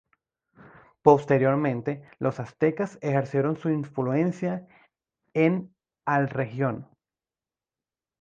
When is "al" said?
6.07-6.27